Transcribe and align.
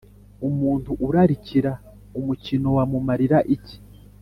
umuntu 0.47 0.91
urarikira, 1.07 1.71
umukiro 2.19 2.67
wamumarira 2.77 3.37
iki? 3.55 3.77